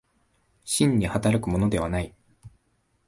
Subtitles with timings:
[0.63, 2.15] 真に働くものではない。